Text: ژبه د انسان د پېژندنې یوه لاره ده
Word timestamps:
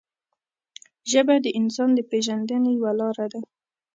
ژبه 1.11 1.35
د 1.41 1.47
انسان 1.59 1.89
د 1.95 1.99
پېژندنې 2.11 2.71
یوه 2.77 2.91
لاره 2.99 3.25
ده 3.33 3.39